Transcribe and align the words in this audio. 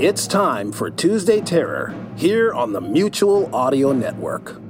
It's 0.00 0.28
time 0.28 0.70
for 0.70 0.90
Tuesday 0.90 1.40
Terror 1.40 1.92
here 2.14 2.54
on 2.54 2.72
the 2.72 2.80
Mutual 2.80 3.52
Audio 3.52 3.92
Network. 3.92 4.60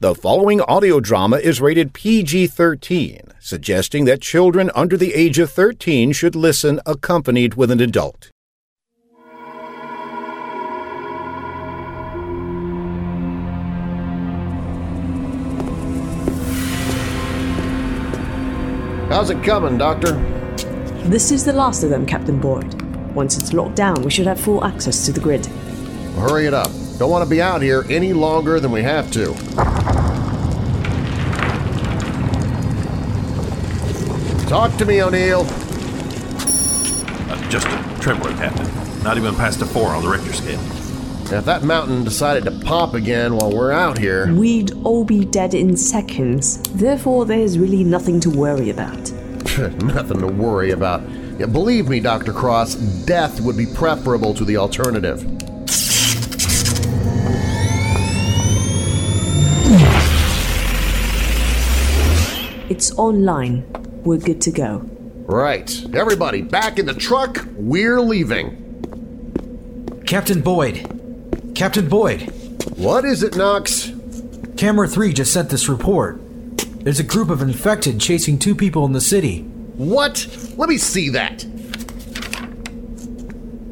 The 0.00 0.14
following 0.14 0.62
audio 0.62 1.00
drama 1.00 1.36
is 1.36 1.60
rated 1.60 1.92
PG 1.92 2.46
13, 2.46 3.20
suggesting 3.40 4.06
that 4.06 4.22
children 4.22 4.70
under 4.74 4.96
the 4.96 5.12
age 5.12 5.38
of 5.38 5.52
13 5.52 6.12
should 6.12 6.34
listen 6.34 6.80
accompanied 6.86 7.56
with 7.56 7.70
an 7.70 7.82
adult. 7.82 8.30
How's 19.10 19.28
it 19.28 19.44
coming, 19.44 19.76
Doctor? 19.76 20.33
This 21.04 21.30
is 21.30 21.44
the 21.44 21.52
last 21.52 21.84
of 21.84 21.90
them, 21.90 22.06
Captain 22.06 22.40
Boyd. 22.40 22.82
Once 23.14 23.36
it's 23.36 23.52
locked 23.52 23.76
down, 23.76 24.02
we 24.02 24.10
should 24.10 24.26
have 24.26 24.40
full 24.40 24.64
access 24.64 25.04
to 25.04 25.12
the 25.12 25.20
grid. 25.20 25.44
Hurry 26.16 26.46
it 26.46 26.54
up. 26.54 26.70
Don't 26.98 27.10
want 27.10 27.22
to 27.22 27.28
be 27.28 27.42
out 27.42 27.60
here 27.60 27.84
any 27.90 28.14
longer 28.14 28.58
than 28.58 28.72
we 28.72 28.82
have 28.82 29.10
to. 29.12 29.34
Talk 34.48 34.74
to 34.78 34.86
me, 34.86 35.02
O'Neill. 35.02 35.42
Uh, 37.28 37.48
just 37.50 37.66
a 37.66 37.98
trembler, 38.00 38.32
Captain. 38.36 39.02
Not 39.02 39.18
even 39.18 39.34
past 39.34 39.60
a 39.60 39.66
four 39.66 39.90
on 39.90 40.02
the 40.02 40.08
Richter 40.08 40.32
scale. 40.32 40.60
If 41.36 41.44
that 41.44 41.64
mountain 41.64 42.02
decided 42.04 42.44
to 42.44 42.50
pop 42.64 42.94
again 42.94 43.36
while 43.36 43.52
we're 43.54 43.72
out 43.72 43.98
here, 43.98 44.32
We'd 44.32 44.72
all 44.84 45.04
be 45.04 45.26
dead 45.26 45.52
in 45.52 45.76
seconds. 45.76 46.58
Therefore, 46.74 47.26
there's 47.26 47.58
really 47.58 47.84
nothing 47.84 48.20
to 48.20 48.30
worry 48.30 48.70
about. 48.70 49.12
nothing 49.84 50.20
to 50.20 50.26
worry 50.26 50.70
about. 50.70 51.02
Yeah, 51.38 51.46
believe 51.46 51.88
me, 51.88 52.00
Dr. 52.00 52.32
Cross, 52.32 52.74
death 53.06 53.40
would 53.40 53.56
be 53.56 53.66
preferable 53.66 54.34
to 54.34 54.44
the 54.44 54.56
alternative. 54.56 55.22
It's 62.70 62.90
online. 62.98 63.64
We're 64.04 64.18
good 64.18 64.40
to 64.42 64.50
go. 64.50 64.78
Right. 65.26 65.70
Everybody, 65.94 66.42
back 66.42 66.78
in 66.78 66.86
the 66.86 66.94
truck. 66.94 67.46
We're 67.54 68.00
leaving. 68.00 68.60
Captain 70.06 70.40
Boyd. 70.40 71.52
Captain 71.54 71.88
Boyd. 71.88 72.22
What 72.76 73.04
is 73.04 73.22
it, 73.22 73.36
Knox? 73.36 73.92
Camera 74.56 74.88
3 74.88 75.12
just 75.12 75.32
sent 75.32 75.50
this 75.50 75.68
report. 75.68 76.23
There's 76.84 77.00
a 77.00 77.04
group 77.04 77.30
of 77.30 77.40
infected 77.40 77.98
chasing 77.98 78.38
two 78.38 78.54
people 78.54 78.84
in 78.84 78.92
the 78.92 79.00
city. 79.00 79.40
What? 79.76 80.26
Let 80.58 80.68
me 80.68 80.76
see 80.76 81.08
that. 81.08 81.38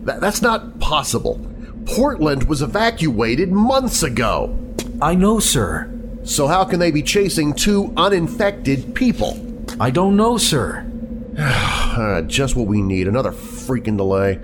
Th- 0.07 0.19
that's 0.19 0.41
not 0.41 0.81
possible. 0.81 1.39
Portland 1.85 2.45
was 2.45 2.63
evacuated 2.63 3.53
months 3.53 4.03
ago. 4.03 4.59
I 5.03 5.15
know, 5.15 5.41
sir. 5.41 5.93
So 6.25 6.47
how 6.47 6.65
can 6.65 6.81
they 6.81 6.91
be 6.91 7.03
chasing 7.03 7.53
two 7.53 7.93
uninfected 7.99 8.95
people? 8.95 9.39
I 9.79 9.91
don't 9.91 10.17
know, 10.17 10.39
sir. 10.39 10.89
Uh, 11.93 12.23
just 12.23 12.57
what 12.57 12.67
we 12.67 12.81
need. 12.81 13.07
Another 13.07 13.33
freaking 13.33 13.99
delay. 13.99 14.41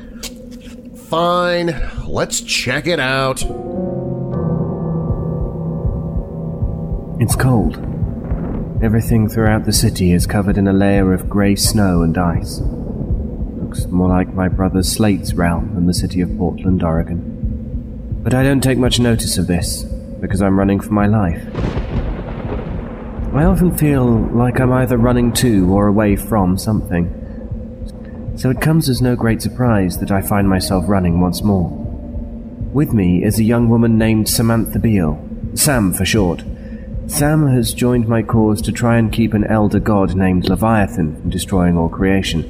Fine. 1.09 1.75
Let's 2.07 2.43
check 2.43 2.87
it 2.87 3.01
out. 3.01 3.41
It's 7.19 7.35
cold. 7.35 7.98
Everything 8.81 9.29
throughout 9.29 9.65
the 9.65 9.73
city 9.73 10.13
is 10.13 10.25
covered 10.25 10.57
in 10.57 10.69
a 10.69 10.73
layer 10.73 11.13
of 11.13 11.29
grey 11.29 11.57
snow 11.57 12.03
and 12.03 12.17
ice. 12.17 12.61
Looks 12.61 13.87
more 13.87 14.09
like 14.09 14.33
my 14.33 14.47
brother 14.47 14.85
Slate's 14.85 15.35
realm 15.35 15.75
than 15.75 15.87
the 15.87 15.95
city 15.95 16.21
of 16.21 16.39
Portland, 16.39 16.85
Oregon. 16.85 18.21
But 18.23 18.35
I 18.35 18.45
don't 18.45 18.61
take 18.61 18.79
much 18.79 19.01
notice 19.01 19.37
of 19.37 19.49
this, 19.49 19.83
because 19.83 20.41
I'm 20.41 20.57
running 20.57 20.79
for 20.79 20.93
my 20.93 21.09
life. 21.09 21.45
I 23.35 23.45
often 23.45 23.77
feel 23.77 24.07
like 24.07 24.61
I'm 24.61 24.73
either 24.73 24.97
running 24.97 25.33
to 25.35 25.73
or 25.73 25.89
away 25.89 26.15
from 26.15 26.57
something. 26.57 27.13
So 28.37 28.49
it 28.49 28.61
comes 28.61 28.89
as 28.89 29.03
no 29.03 29.17
great 29.17 29.43
surprise 29.43 29.99
that 29.99 30.13
I 30.13 30.23
find 30.23 30.49
myself 30.49 30.85
running 30.87 31.21
once 31.21 31.43
more. 31.43 31.69
With 32.73 32.93
me 32.93 33.25
is 33.25 33.41
a 33.41 33.45
young 33.45 33.69
woman 33.69 33.99
named 33.99 34.29
Samantha 34.29 34.79
Beale, 34.79 35.21
Sam 35.55 35.93
for 35.93 36.05
short. 36.05 36.45
Sam 37.09 37.49
has 37.49 37.73
joined 37.73 38.07
my 38.07 38.23
cause 38.23 38.61
to 38.63 38.71
try 38.71 38.99
and 38.99 39.11
keep 39.11 39.33
an 39.33 39.45
elder 39.45 39.81
god 39.81 40.15
named 40.15 40.47
Leviathan 40.47 41.17
from 41.17 41.31
destroying 41.31 41.79
all 41.79 41.89
creation, 41.89 42.43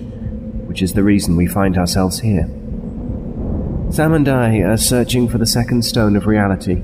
which 0.67 0.83
is 0.83 0.93
the 0.93 1.05
reason 1.05 1.37
we 1.37 1.47
find 1.47 1.79
ourselves 1.79 2.19
here. 2.19 2.47
Sam 3.91 4.13
and 4.13 4.29
I 4.29 4.59
are 4.59 4.77
searching 4.77 5.29
for 5.29 5.39
the 5.39 5.47
second 5.47 5.83
stone 5.85 6.17
of 6.17 6.27
reality. 6.27 6.83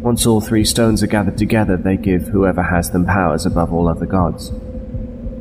Once 0.00 0.24
all 0.24 0.40
three 0.40 0.64
stones 0.64 1.02
are 1.02 1.06
gathered 1.06 1.36
together, 1.36 1.76
they 1.76 1.98
give 1.98 2.28
whoever 2.28 2.62
has 2.62 2.90
them 2.90 3.04
powers 3.04 3.44
above 3.44 3.72
all 3.72 3.86
other 3.86 4.06
gods. 4.06 4.50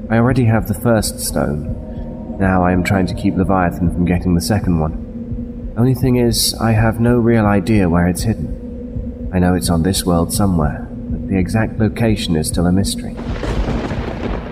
I 0.09 0.18
already 0.18 0.46
have 0.46 0.68
the 0.68 0.73
first 0.73 1.22
stone. 1.22 2.38
Now 2.40 2.63
I 2.63 2.73
am 2.73 2.84
trying 2.84 3.07
to 3.07 3.16
keep 3.16 3.35
Leviathan 3.35 3.90
from 3.91 4.06
getting 4.06 4.35
the 4.35 4.41
second 4.41 4.79
one. 4.79 5.73
Only 5.78 5.96
thing 5.96 6.18
is, 6.18 6.53
I 6.56 6.73
have 6.73 7.00
no 7.00 7.18
real 7.18 7.46
idea 7.46 7.90
where 7.90 8.07
it's 8.07 8.23
hidden. 8.23 9.29
I 9.34 9.40
know 9.40 9.56
it's 9.56 9.69
on 9.69 9.84
this 9.84 10.06
world 10.06 10.31
somewhere, 10.31 10.82
the 11.33 11.39
exact 11.39 11.79
location 11.79 12.35
is 12.35 12.47
still 12.47 12.67
a 12.67 12.71
mystery. 12.71 13.16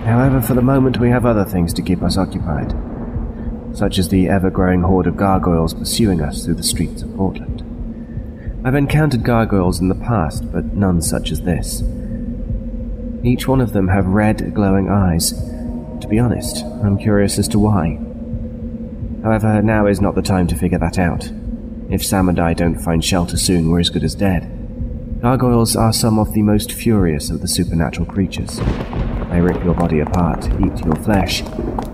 However, 0.04 0.42
for 0.42 0.54
the 0.54 0.62
moment 0.62 0.98
we 0.98 1.10
have 1.10 1.24
other 1.24 1.44
things 1.44 1.72
to 1.74 1.82
keep 1.82 2.02
us 2.02 2.18
occupied, 2.18 2.74
such 3.72 3.98
as 3.98 4.08
the 4.08 4.28
ever 4.28 4.50
growing 4.50 4.82
horde 4.82 5.06
of 5.06 5.16
gargoyles 5.16 5.74
pursuing 5.74 6.20
us 6.20 6.44
through 6.44 6.56
the 6.56 6.62
streets 6.64 7.02
of 7.02 7.14
Portland. 7.14 7.62
I've 8.64 8.74
encountered 8.74 9.22
gargoyles 9.22 9.78
in 9.78 9.88
the 9.88 9.94
past, 9.94 10.50
but 10.50 10.64
none 10.74 11.00
such 11.00 11.30
as 11.30 11.42
this. 11.42 11.84
Each 13.22 13.46
one 13.46 13.60
of 13.60 13.72
them 13.72 13.86
have 13.86 14.06
red, 14.06 14.52
glowing 14.52 14.88
eyes. 14.88 15.32
To 16.00 16.08
be 16.08 16.18
honest, 16.18 16.64
I'm 16.64 16.98
curious 16.98 17.38
as 17.38 17.46
to 17.48 17.60
why. 17.60 18.00
However, 19.22 19.62
now 19.62 19.86
is 19.86 20.00
not 20.00 20.16
the 20.16 20.22
time 20.22 20.48
to 20.48 20.56
figure 20.56 20.78
that 20.78 20.98
out. 20.98 21.30
If 21.90 22.04
Sam 22.04 22.28
and 22.28 22.40
I 22.40 22.54
don't 22.54 22.80
find 22.80 23.04
shelter 23.04 23.36
soon, 23.36 23.70
we're 23.70 23.78
as 23.78 23.90
good 23.90 24.02
as 24.02 24.16
dead. 24.16 24.61
Gargoyles 25.22 25.76
are 25.76 25.92
some 25.92 26.18
of 26.18 26.32
the 26.32 26.42
most 26.42 26.72
furious 26.72 27.30
of 27.30 27.42
the 27.42 27.46
supernatural 27.46 28.06
creatures. 28.06 28.56
They 29.30 29.40
rip 29.40 29.62
your 29.62 29.72
body 29.72 30.00
apart, 30.00 30.46
eat 30.60 30.84
your 30.84 30.96
flesh, 30.96 31.42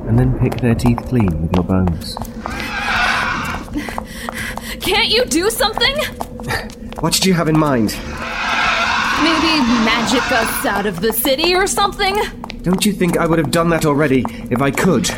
and 0.09 0.19
then 0.19 0.39
pick 0.39 0.63
their 0.63 0.75
teeth 0.75 1.05
clean 1.05 1.43
with 1.43 1.55
your 1.55 1.63
bones. 1.63 2.15
Can't 4.81 5.09
you 5.09 5.27
do 5.27 5.51
something? 5.51 5.95
What 7.01 7.13
did 7.13 7.27
you 7.27 7.35
have 7.35 7.49
in 7.49 7.59
mind? 7.59 7.91
Maybe 9.23 9.61
magic 9.85 10.33
us 10.33 10.65
out 10.65 10.87
of 10.87 11.01
the 11.01 11.13
city 11.13 11.55
or 11.55 11.67
something? 11.67 12.17
Don't 12.63 12.85
you 12.85 12.93
think 12.93 13.19
I 13.19 13.27
would 13.27 13.39
have 13.39 13.53
done 13.53 13.69
that 13.69 13.85
already 13.85 14.25
if 14.51 14.63
I 14.63 14.73
could? 14.73 15.09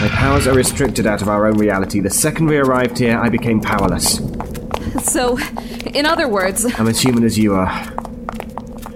My 0.00 0.08
powers 0.12 0.46
are 0.46 0.54
restricted 0.54 1.06
out 1.06 1.22
of 1.22 1.28
our 1.28 1.46
own 1.46 1.56
reality. 1.56 1.98
The 1.98 2.10
second 2.10 2.46
we 2.46 2.58
arrived 2.58 2.98
here, 2.98 3.18
I 3.18 3.30
became 3.30 3.60
powerless. 3.60 4.20
So, 5.02 5.38
in 5.94 6.06
other 6.06 6.28
words, 6.28 6.64
I'm 6.78 6.88
as 6.88 7.00
human 7.00 7.24
as 7.24 7.38
you 7.38 7.54
are. 7.54 7.68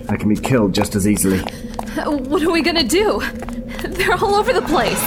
I 0.09 0.17
can 0.17 0.29
be 0.29 0.37
killed 0.37 0.75
just 0.75 0.95
as 0.95 1.09
easily. 1.09 1.39
what 1.39 2.43
are 2.43 2.51
we 2.51 2.63
gonna 2.63 2.85
do? 2.85 3.21
They're 3.83 4.15
all 4.15 4.35
over 4.35 4.53
the 4.53 4.63
place. 4.63 5.01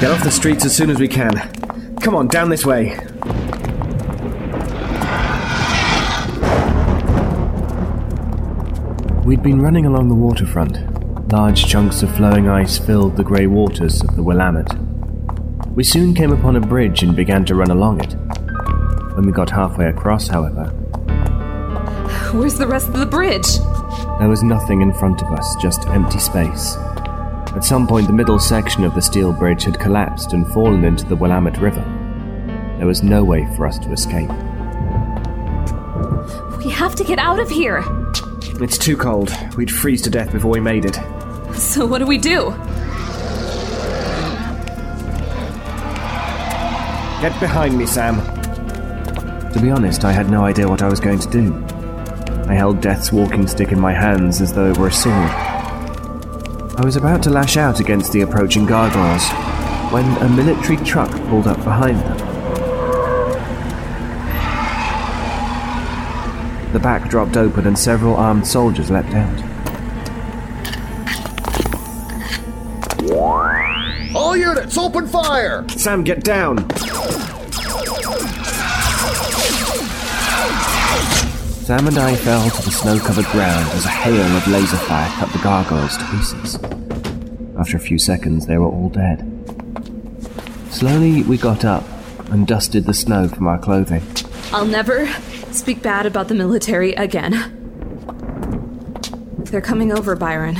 Get 0.00 0.10
off 0.10 0.22
the 0.22 0.30
streets 0.30 0.64
as 0.64 0.76
soon 0.76 0.90
as 0.90 0.98
we 0.98 1.08
can. 1.08 1.32
Come 1.96 2.14
on, 2.14 2.28
down 2.28 2.48
this 2.48 2.64
way. 2.64 2.96
We'd 9.24 9.42
been 9.42 9.60
running 9.60 9.86
along 9.86 10.08
the 10.08 10.14
waterfront. 10.14 11.30
Large 11.30 11.66
chunks 11.66 12.02
of 12.02 12.14
flowing 12.16 12.48
ice 12.48 12.78
filled 12.78 13.16
the 13.16 13.22
grey 13.22 13.46
waters 13.46 14.02
of 14.02 14.16
the 14.16 14.22
Willamette. 14.22 14.74
We 15.74 15.84
soon 15.84 16.14
came 16.14 16.32
upon 16.32 16.56
a 16.56 16.60
bridge 16.60 17.02
and 17.02 17.14
began 17.14 17.44
to 17.44 17.54
run 17.54 17.70
along 17.70 18.00
it. 18.00 18.14
When 19.14 19.26
we 19.26 19.32
got 19.32 19.50
halfway 19.50 19.86
across, 19.86 20.26
however, 20.28 20.72
Where's 22.32 22.54
the 22.54 22.66
rest 22.66 22.88
of 22.88 22.98
the 22.98 23.06
bridge? 23.06 23.58
there 24.20 24.28
was 24.28 24.42
nothing 24.42 24.82
in 24.82 24.92
front 24.92 25.22
of 25.22 25.28
us, 25.32 25.56
just 25.56 25.86
empty 25.88 26.18
space. 26.18 26.76
At 27.56 27.64
some 27.64 27.86
point, 27.86 28.06
the 28.06 28.12
middle 28.12 28.38
section 28.38 28.84
of 28.84 28.94
the 28.94 29.02
steel 29.02 29.32
bridge 29.32 29.64
had 29.64 29.80
collapsed 29.80 30.32
and 30.32 30.46
fallen 30.52 30.84
into 30.84 31.04
the 31.06 31.16
Willamette 31.16 31.58
River. 31.58 31.82
There 32.78 32.86
was 32.86 33.02
no 33.02 33.24
way 33.24 33.48
for 33.56 33.66
us 33.66 33.78
to 33.78 33.90
escape. 33.92 34.28
We 36.58 36.70
have 36.70 36.94
to 36.96 37.04
get 37.04 37.18
out 37.18 37.40
of 37.40 37.50
here. 37.50 37.82
It's 38.60 38.78
too 38.78 38.96
cold. 38.96 39.34
We'd 39.56 39.70
freeze 39.70 40.02
to 40.02 40.10
death 40.10 40.30
before 40.30 40.50
we 40.50 40.60
made 40.60 40.84
it. 40.84 40.94
So, 41.54 41.84
what 41.86 41.98
do 41.98 42.06
we 42.06 42.18
do? 42.18 42.50
Get 47.20 47.38
behind 47.40 47.76
me, 47.76 47.86
Sam. 47.86 48.16
To 49.52 49.58
be 49.60 49.70
honest, 49.70 50.04
I 50.04 50.12
had 50.12 50.30
no 50.30 50.44
idea 50.44 50.68
what 50.68 50.82
I 50.82 50.88
was 50.88 51.00
going 51.00 51.18
to 51.18 51.28
do. 51.28 51.79
I 52.50 52.54
held 52.54 52.80
Death's 52.80 53.12
walking 53.12 53.46
stick 53.46 53.70
in 53.70 53.78
my 53.78 53.92
hands 53.92 54.40
as 54.40 54.52
though 54.52 54.72
it 54.72 54.76
were 54.76 54.88
a 54.88 54.92
sword. 54.92 55.14
I 55.14 56.82
was 56.84 56.96
about 56.96 57.22
to 57.22 57.30
lash 57.30 57.56
out 57.56 57.78
against 57.78 58.10
the 58.12 58.22
approaching 58.22 58.66
gargoyles 58.66 59.24
when 59.92 60.04
a 60.16 60.28
military 60.28 60.76
truck 60.78 61.12
pulled 61.28 61.46
up 61.46 61.58
behind 61.58 62.00
them. 62.00 62.18
The 66.72 66.80
back 66.80 67.08
dropped 67.08 67.36
open 67.36 67.68
and 67.68 67.78
several 67.78 68.16
armed 68.16 68.44
soldiers 68.44 68.90
leapt 68.90 69.14
out. 69.14 69.44
All 74.12 74.36
units, 74.36 74.76
open 74.76 75.06
fire! 75.06 75.64
Sam, 75.68 76.02
get 76.02 76.24
down! 76.24 76.66
Sam 81.70 81.86
and 81.86 81.98
I 81.98 82.16
fell 82.16 82.50
to 82.50 82.62
the 82.62 82.70
snow 82.72 82.98
covered 82.98 83.26
ground 83.26 83.70
as 83.74 83.84
a 83.84 83.90
hail 83.90 84.36
of 84.36 84.48
laser 84.48 84.76
fire 84.76 85.08
cut 85.20 85.32
the 85.32 85.38
gargoyles 85.38 85.96
to 85.98 86.04
pieces. 86.06 86.56
After 87.56 87.76
a 87.76 87.78
few 87.78 87.96
seconds, 87.96 88.48
they 88.48 88.58
were 88.58 88.66
all 88.66 88.88
dead. 88.88 89.20
Slowly, 90.70 91.22
we 91.22 91.38
got 91.38 91.64
up 91.64 91.84
and 92.32 92.44
dusted 92.44 92.86
the 92.86 92.92
snow 92.92 93.28
from 93.28 93.46
our 93.46 93.56
clothing. 93.56 94.02
I'll 94.52 94.66
never 94.66 95.06
speak 95.52 95.80
bad 95.80 96.06
about 96.06 96.26
the 96.26 96.34
military 96.34 96.92
again. 96.94 97.34
They're 99.38 99.60
coming 99.60 99.92
over, 99.92 100.16
Byron. 100.16 100.56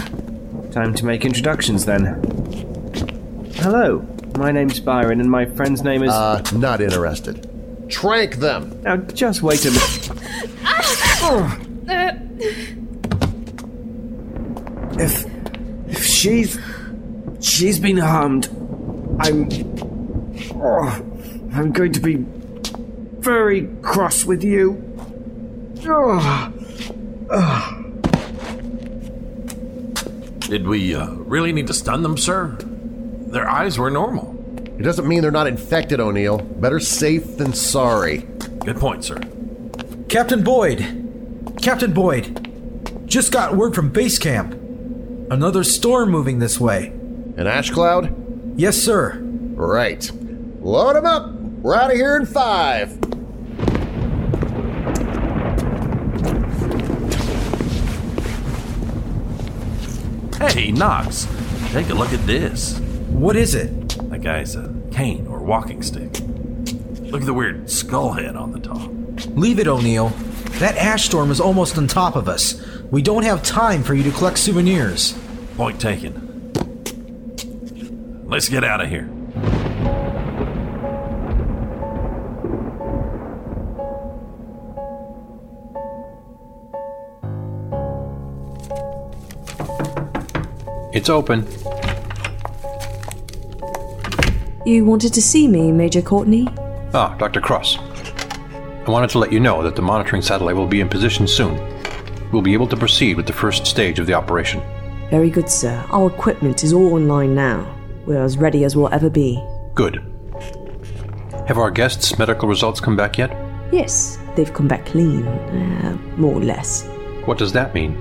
Time 0.71 0.95
to 0.95 1.05
make 1.05 1.25
introductions 1.25 1.87
then. 1.87 2.05
Hello, 3.57 4.07
my 4.37 4.53
name's 4.53 4.79
Byron, 4.79 5.21
and 5.21 5.29
my 5.29 5.45
friend's 5.45 5.83
name 5.83 6.05
is. 6.05 6.11
Uh, 6.13 6.41
not 6.55 6.81
interested. 6.81 7.51
Trank 7.91 8.37
them! 8.37 8.81
now, 8.83 8.99
just 8.99 9.43
wait 9.43 9.65
a 9.65 9.73
minute. 9.73 10.20
If. 14.99 15.25
if 15.89 16.05
she's. 16.05 16.59
she's 17.41 17.79
been 17.79 17.99
harmed, 17.99 18.47
I'm. 19.21 19.49
Oh, 20.55 20.89
I'm 21.53 21.73
going 21.73 21.93
to 21.93 22.01
be 22.01 22.25
very 23.21 23.69
cross 23.83 24.25
with 24.25 24.43
you. 24.43 24.83
Oh. 25.87 26.53
Did 30.41 30.67
we 30.67 30.95
uh, 30.95 31.11
really 31.11 31.53
need 31.53 31.67
to 31.67 31.75
stun 31.75 32.03
them, 32.03 32.17
sir? 32.17 32.57
Their 32.59 33.49
eyes 33.49 33.79
were 33.79 33.91
normal. 33.91 34.37
It 34.79 34.83
doesn't 34.83 35.07
mean 35.07 35.23
they're 35.23 35.31
not 35.31 35.47
infected, 35.47 36.01
O'Neill. 36.01 36.39
Better 36.39 36.81
safe 36.81 37.37
than 37.37 37.53
sorry. 37.53 38.27
Good 38.65 38.77
point, 38.77 39.05
sir. 39.05 39.21
Captain 40.09 40.43
Boyd! 40.43 41.00
Captain 41.63 41.93
Boyd! 41.93 43.07
Just 43.07 43.33
got 43.33 43.55
word 43.55 43.75
from 43.75 43.91
base 43.91 44.19
camp. 44.19 44.55
Another 45.31 45.63
storm 45.63 46.11
moving 46.11 46.39
this 46.39 46.59
way. 46.59 46.87
An 47.37 47.47
ash 47.47 47.71
cloud? 47.71 48.15
Yes, 48.59 48.79
sir. 48.79 49.19
Right. 49.21 50.11
Load 50.63 50.97
'em 50.97 51.05
up! 51.05 51.31
We're 51.61 51.75
out 51.75 51.91
of 51.91 51.97
here 51.97 52.17
in 52.17 52.25
five! 52.25 52.99
Hey, 60.41 60.73
Knox, 60.73 61.29
take 61.73 61.91
a 61.91 61.95
look 61.95 62.15
at 62.15 62.27
this. 62.27 62.79
What 63.11 63.37
is 63.37 63.55
it? 63.55 63.91
That 64.11 64.23
guy's 64.23 64.57
a 64.57 64.75
cane 64.93 65.27
or 65.27 65.41
walking 65.41 65.83
stick. 65.83 66.21
Look 67.11 67.21
at 67.21 67.27
the 67.27 67.35
weird 67.35 67.71
skull 67.71 68.13
head 68.13 68.35
on 68.35 68.53
the 68.53 68.61
top. 68.61 68.91
Leave 69.37 69.59
it, 69.59 69.67
O'Neill. 69.67 70.11
That 70.61 70.77
ash 70.77 71.07
storm 71.07 71.31
is 71.31 71.41
almost 71.41 71.79
on 71.79 71.87
top 71.87 72.17
of 72.17 72.29
us. 72.29 72.63
We 72.91 73.01
don't 73.01 73.23
have 73.23 73.43
time 73.43 73.83
for 73.83 73.95
you 73.95 74.03
to 74.03 74.11
collect 74.11 74.37
souvenirs. 74.37 75.19
Point 75.57 75.81
taken. 75.81 76.53
Let's 78.27 78.51
get 78.51 78.63
out 78.63 78.83
of 78.83 78.91
here. 78.91 79.09
It's 90.93 91.09
open. 91.09 91.47
You 94.67 94.85
wanted 94.85 95.15
to 95.15 95.23
see 95.23 95.49
me, 95.49 95.73
Major 95.73 96.03
Courtney? 96.03 96.47
Ah, 96.93 97.17
Dr. 97.17 97.41
Cross. 97.41 97.79
I 98.91 98.93
wanted 98.93 99.11
to 99.11 99.21
let 99.21 99.33
you 99.33 99.39
know 99.39 99.63
that 99.63 99.77
the 99.77 99.83
monitoring 99.83 100.21
satellite 100.21 100.57
will 100.57 100.67
be 100.67 100.81
in 100.81 100.89
position 100.89 101.29
soon. 101.29 101.55
We'll 102.33 102.43
be 102.43 102.55
able 102.55 102.67
to 102.67 102.77
proceed 102.77 103.17
with 103.17 103.25
the 103.25 103.33
first 103.33 103.65
stage 103.65 104.01
of 104.01 104.07
the 104.09 104.15
operation. 104.15 104.61
Very 105.11 105.31
good, 105.31 105.49
sir. 105.49 105.87
Our 105.93 106.11
equipment 106.11 106.65
is 106.65 106.73
all 106.73 106.95
online 106.95 107.33
now. 107.33 107.73
We're 108.05 108.21
as 108.21 108.37
ready 108.37 108.65
as 108.65 108.75
we'll 108.75 108.93
ever 108.93 109.09
be. 109.09 109.41
Good. 109.77 110.03
Have 111.47 111.57
our 111.57 111.71
guests' 111.71 112.19
medical 112.19 112.49
results 112.49 112.81
come 112.81 112.97
back 112.97 113.17
yet? 113.17 113.31
Yes, 113.71 114.19
they've 114.35 114.53
come 114.53 114.67
back 114.67 114.87
clean, 114.87 115.25
uh, 115.25 115.97
more 116.17 116.35
or 116.35 116.43
less. 116.43 116.85
What 117.27 117.39
does 117.39 117.53
that 117.53 117.73
mean? 117.73 117.97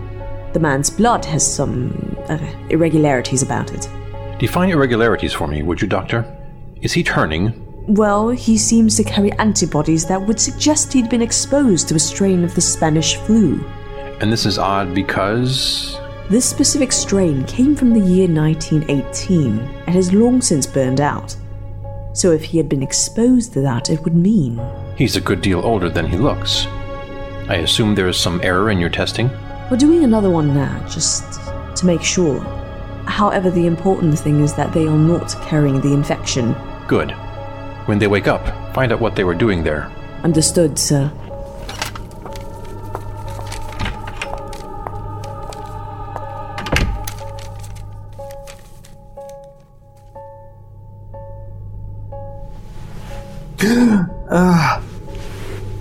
The 0.53 0.59
man's 0.59 0.89
blood 0.89 1.24
has 1.25 1.45
some 1.45 2.18
uh, 2.30 2.39
irregularities 2.71 3.44
about 3.44 3.74
it. 3.74 3.88
Define 4.39 4.71
irregularities 4.71 5.33
for 5.33 5.47
me, 5.47 5.62
would 5.62 5.83
you, 5.83 5.88
Doctor? 5.88 6.25
Is 6.81 6.94
he 6.94 7.03
turning? 7.03 7.69
Well, 7.89 8.30
he 8.30 8.56
seems 8.56 8.95
to 8.97 9.03
carry 9.03 9.31
antibodies 9.39 10.06
that 10.06 10.21
would 10.21 10.39
suggest 10.39 10.94
he'd 10.94 11.09
been 11.09 11.24
exposed 11.24 11.88
to 11.88 11.95
a 11.95 12.00
strain 12.00 12.44
of 12.44 12.53
the 12.53 12.62
Spanish 12.62 13.15
flu. 13.15 13.65
And 14.21 14.31
this 14.31 14.45
is 14.45 14.59
odd 14.59 14.94
because. 14.94 15.97
This 16.30 16.47
specific 16.47 16.91
strain 16.91 17.44
came 17.45 17.75
from 17.75 17.91
the 17.91 18.00
year 18.00 18.27
1918 18.27 19.57
and 19.57 19.95
has 19.95 20.13
long 20.13 20.39
since 20.39 20.68
burned 20.68 21.01
out. 21.01 21.36
So 22.13 22.31
if 22.31 22.44
he 22.44 22.59
had 22.59 22.69
been 22.69 22.83
exposed 22.83 23.53
to 23.53 23.62
that, 23.62 23.89
it 23.89 24.03
would 24.03 24.15
mean. 24.15 24.62
He's 24.95 25.15
a 25.15 25.21
good 25.21 25.42
deal 25.42 25.65
older 25.65 25.89
than 25.89 26.06
he 26.06 26.15
looks. 26.15 26.68
I 27.47 27.56
assume 27.63 27.95
there 27.95 28.07
is 28.07 28.19
some 28.19 28.39
error 28.44 28.69
in 28.69 28.77
your 28.77 28.92
testing? 28.92 29.31
We're 29.71 29.77
doing 29.77 30.03
another 30.03 30.30
one 30.30 30.53
now, 30.53 30.88
just 30.88 31.24
to 31.77 31.88
make 31.88 32.03
sure. 32.03 32.39
However, 33.07 33.50
the 33.50 33.65
important 33.65 34.19
thing 34.19 34.42
is 34.42 34.53
that 34.53 34.74
they 34.74 34.85
are 34.85 34.95
not 34.95 35.35
carrying 35.42 35.81
the 35.81 35.92
infection. 35.95 36.56
Good. 36.88 37.15
When 37.89 37.97
they 37.97 38.06
wake 38.06 38.27
up, 38.27 38.45
find 38.75 38.91
out 38.91 39.01
what 39.01 39.15
they 39.15 39.24
were 39.24 39.33
doing 39.33 39.63
there. 39.63 39.91
Understood, 40.24 40.77
sir. 40.77 41.12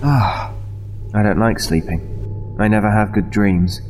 ah 0.01 0.51
I 1.13 1.21
don't 1.21 1.37
like 1.37 1.59
sleeping. 1.59 2.55
I 2.59 2.67
never 2.67 2.89
have 2.89 3.13
good 3.13 3.29
dreams. 3.29 3.81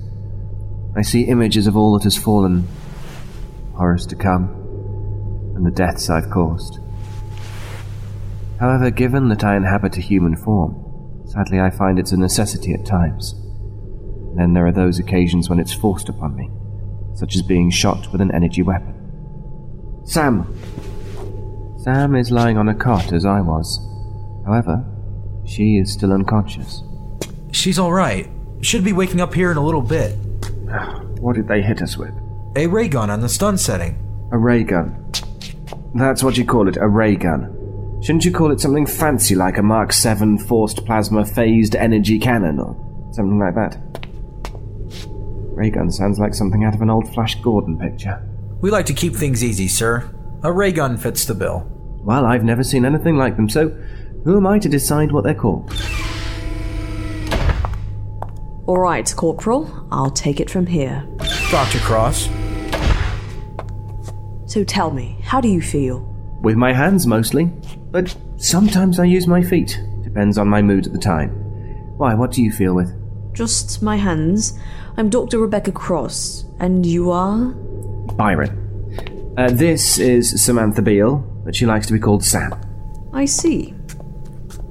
I 0.94 1.04
see 1.04 1.22
images 1.22 1.68
of 1.68 1.78
all 1.78 1.94
that 1.98 2.04
has 2.04 2.18
fallen, 2.18 2.68
horrors 3.76 4.06
to 4.08 4.18
come, 4.18 4.50
and 5.56 5.66
the 5.66 5.72
deaths 5.72 6.10
I've 6.10 6.30
caused. 6.30 6.80
However, 8.60 8.92
given 8.92 9.30
that 9.30 9.44
I 9.44 9.56
inhabit 9.56 9.98
a 9.98 10.02
human 10.02 10.36
form, 10.36 10.76
sadly 11.26 11.60
I 11.60 11.70
find 11.70 11.98
it's 11.98 12.12
a 12.12 12.18
necessity 12.18 12.74
at 12.74 12.86
times. 12.86 13.34
And 13.34 14.38
then 14.38 14.54
there 14.54 14.68
are 14.68 14.72
those 14.72 15.00
occasions 15.00 15.50
when 15.50 15.60
it's 15.60 15.74
forced 15.74 16.10
upon 16.10 16.36
me, 16.36 16.50
such 17.16 17.36
as 17.36 17.42
being 17.42 17.72
shot 17.72 18.12
with 18.12 18.20
an 18.20 18.34
energy 18.36 18.62
weapon. 18.62 18.96
Sam! 20.04 20.54
Sam 21.84 22.16
is 22.16 22.32
lying 22.32 22.58
on 22.58 22.68
a 22.68 22.76
cot 22.76 23.14
as 23.14 23.26
I 23.26 23.40
was. 23.40 23.80
However, 24.46 24.84
she 25.46 25.78
is 25.78 25.94
still 25.94 26.12
unconscious. 26.12 26.84
She's 27.52 27.80
alright. 27.80 28.30
Should 28.62 28.84
be 28.84 28.94
waking 28.94 29.22
up 29.22 29.34
here 29.34 29.52
in 29.52 29.58
a 29.58 29.66
little 29.66 29.82
bit. 29.82 30.16
What 31.20 31.36
did 31.36 31.50
they 31.50 31.62
hit 31.62 31.82
us 31.82 31.98
with? 31.98 32.14
A 32.56 32.66
ray 32.66 32.88
gun 32.88 33.10
on 33.10 33.20
the 33.20 33.28
stun 33.28 33.58
setting. 33.58 33.98
A 34.32 34.38
ray 34.38 34.64
gun. 34.64 35.12
That's 35.94 36.24
what 36.24 36.38
you 36.38 36.46
call 36.46 36.70
it, 36.70 36.78
a 36.78 36.88
ray 36.88 37.18
gun. 37.18 37.59
Shouldn't 38.02 38.24
you 38.24 38.32
call 38.32 38.52
it 38.52 38.62
something 38.62 38.86
fancy 38.86 39.36
like 39.36 39.58
a 39.58 39.64
Mark 39.64 39.92
7 39.92 40.38
forced 40.38 40.86
plasma 40.86 41.26
phased 41.26 41.76
energy 41.76 42.18
cannon 42.18 42.58
or 42.58 42.76
something 43.12 43.38
like 43.38 43.56
that? 43.56 43.78
Ray 45.54 45.70
gun 45.70 45.92
sounds 45.92 46.18
like 46.18 46.34
something 46.34 46.64
out 46.64 46.74
of 46.74 46.82
an 46.82 46.90
old 46.90 47.14
Flash 47.14 47.36
Gordon 47.42 47.78
picture. 47.78 48.24
We 48.62 48.72
like 48.72 48.86
to 48.86 48.94
keep 48.94 49.14
things 49.14 49.44
easy, 49.44 49.68
sir. 49.68 50.10
A 50.44 50.52
ray 50.52 50.72
gun 50.72 50.96
fits 50.98 51.26
the 51.26 51.34
bill. 51.34 51.68
Well, 52.02 52.26
I've 52.26 52.46
never 52.46 52.64
seen 52.64 52.86
anything 52.86 53.18
like 53.18 53.36
them, 53.36 53.50
so 53.50 53.68
who 54.24 54.38
am 54.38 54.48
I 54.48 54.60
to 54.60 54.70
decide 54.70 55.12
what 55.12 55.26
they're 55.26 55.36
called? 55.36 55.70
All 58.66 58.80
right, 58.80 59.14
Corporal, 59.18 59.88
I'll 59.92 60.12
take 60.12 60.40
it 60.40 60.50
from 60.50 60.66
here. 60.66 61.06
Dr. 61.52 61.80
Cross. 61.80 62.30
So 64.46 64.64
tell 64.64 64.92
me, 64.92 65.18
how 65.22 65.42
do 65.42 65.50
you 65.50 65.62
feel? 65.62 66.06
With 66.42 66.56
my 66.56 66.72
hands 66.72 67.06
mostly, 67.06 67.52
but 67.92 68.16
sometimes 68.38 69.00
I 69.00 69.06
use 69.06 69.28
my 69.28 69.42
feet. 69.42 69.80
Depends 70.04 70.38
on 70.38 70.48
my 70.48 70.62
mood 70.62 70.88
at 70.88 70.94
the 70.94 71.00
time. 71.00 71.30
Why, 71.98 72.14
what 72.14 72.32
do 72.32 72.42
you 72.44 72.52
feel 72.52 72.74
with? 72.74 72.94
Just 73.34 73.82
my 73.82 73.96
hands. 73.96 74.58
I'm 74.98 75.10
Dr. 75.10 75.40
Rebecca 75.40 75.72
Cross, 75.72 76.46
and 76.60 76.86
you 76.86 77.12
are? 77.12 77.46
Byron. 78.16 79.34
Uh, 79.38 79.50
this 79.52 79.98
is 80.00 80.44
Samantha 80.44 80.82
Beale. 80.82 81.18
but 81.46 81.56
she 81.56 81.66
likes 81.66 81.88
to 81.88 81.94
be 81.94 82.00
called 82.00 82.24
Sam. 82.24 82.54
I 83.14 83.26
see. 83.26 83.72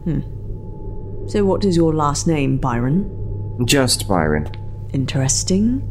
Hmm. 0.05 0.21
So, 1.29 1.45
what 1.45 1.65
is 1.65 1.77
your 1.77 1.95
last 1.95 2.27
name, 2.27 2.59
Byron? 2.59 3.65
Just 3.67 4.07
Byron. 4.09 4.51
Interesting. 4.93 5.83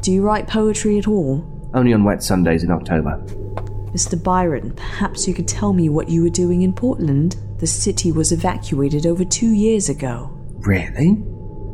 Do 0.00 0.12
you 0.12 0.22
write 0.22 0.46
poetry 0.46 0.98
at 0.98 1.08
all? 1.08 1.44
Only 1.74 1.92
on 1.92 2.04
wet 2.04 2.22
Sundays 2.22 2.62
in 2.62 2.70
October. 2.70 3.22
Mr. 3.96 4.22
Byron, 4.22 4.72
perhaps 4.72 5.26
you 5.26 5.32
could 5.32 5.48
tell 5.48 5.72
me 5.72 5.88
what 5.88 6.10
you 6.10 6.22
were 6.22 6.28
doing 6.28 6.60
in 6.60 6.74
Portland? 6.74 7.36
The 7.60 7.66
city 7.66 8.12
was 8.12 8.30
evacuated 8.30 9.06
over 9.06 9.24
two 9.24 9.52
years 9.52 9.88
ago. 9.88 10.30
Really? 10.58 11.16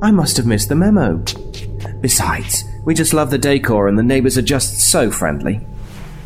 I 0.03 0.13
must 0.13 0.37
have 0.37 0.47
missed 0.47 0.69
the 0.69 0.77
memo. 0.77 1.25
Besides, 2.01 2.63
we 2.85 2.95
just 2.95 3.13
love 3.13 3.33
the 3.33 3.39
decor 3.39 3.89
and 3.89 3.99
the 3.99 4.05
neighbors 4.05 4.39
are 4.39 4.43
just 4.43 4.79
so 4.89 5.11
friendly. 5.11 5.67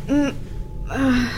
Mm, 0.05 0.35
uh, 0.87 1.31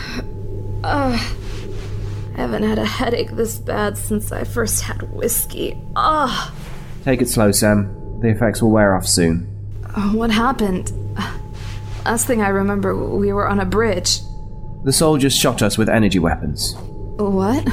uh, 0.84 1.12
I 1.14 2.36
haven't 2.36 2.64
had 2.64 2.78
a 2.78 2.84
headache 2.84 3.30
this 3.30 3.56
bad 3.56 3.96
since 3.96 4.30
I 4.30 4.44
first 4.44 4.82
had 4.82 5.10
whiskey. 5.10 5.80
Ah! 5.96 6.54
Take 7.04 7.22
it 7.22 7.30
slow, 7.30 7.50
Sam. 7.50 8.20
The 8.20 8.28
effects 8.28 8.60
will 8.60 8.72
wear 8.72 8.94
off 8.94 9.06
soon. 9.06 9.46
What 10.12 10.30
happened? 10.30 10.92
Last 12.04 12.26
thing 12.26 12.42
I 12.42 12.48
remember, 12.48 12.94
we 12.94 13.32
were 13.32 13.48
on 13.48 13.58
a 13.58 13.64
bridge. 13.64 14.20
The 14.82 14.92
soldiers 14.92 15.36
shot 15.36 15.62
us 15.62 15.76
with 15.76 15.88
energy 15.88 16.18
weapons. 16.18 16.74
What? 17.18 17.66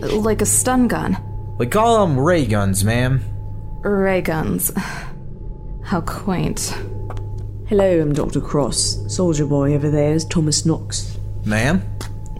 Like 0.00 0.40
a 0.40 0.46
stun 0.46 0.88
gun? 0.88 1.16
We 1.58 1.66
call 1.66 2.06
them 2.06 2.18
ray 2.18 2.46
guns, 2.46 2.84
ma'am. 2.84 3.22
Ray 3.82 4.22
guns. 4.22 4.72
How 5.84 6.00
quaint. 6.00 6.74
Hello, 7.66 8.00
I'm 8.00 8.12
Dr. 8.14 8.40
Cross. 8.40 9.14
Soldier 9.14 9.46
boy 9.46 9.74
over 9.74 9.90
there 9.90 10.14
is 10.14 10.24
Thomas 10.24 10.64
Knox. 10.64 11.18
Ma'am? 11.44 11.82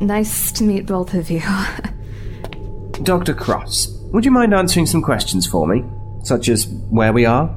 Nice 0.01 0.53
to 0.53 0.65
meet 0.65 0.87
both 0.87 1.13
of 1.15 1.31
you. 1.31 1.43
Dr. 3.03 3.35
Cross, 3.35 3.89
would 4.13 4.25
you 4.25 4.31
mind 4.31 4.55
answering 4.55 4.87
some 4.87 5.03
questions 5.03 5.47
for 5.47 5.67
me? 5.67 5.85
Such 6.23 6.49
as 6.49 6.67
where 6.89 7.13
we 7.13 7.27
are? 7.27 7.55